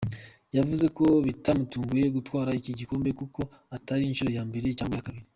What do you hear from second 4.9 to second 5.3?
iya kabiri.